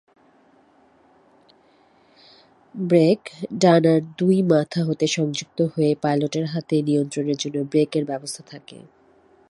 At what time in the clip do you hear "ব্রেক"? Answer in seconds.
2.75-3.21, 7.71-7.91